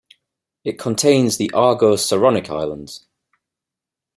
It 0.63 0.79
contains 0.79 1.37
the 1.37 1.51
Argo-Saronic 1.53 2.49
Islands. 2.49 3.05